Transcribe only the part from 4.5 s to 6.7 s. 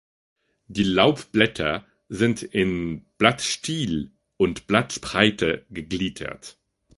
Blattspreite gegliedert.